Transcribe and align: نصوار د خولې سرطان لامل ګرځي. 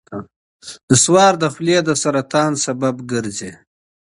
نصوار 0.89 1.33
د 1.41 1.43
خولې 1.53 1.77
سرطان 2.03 2.51
لامل 2.79 2.97
ګرځي. 3.11 3.51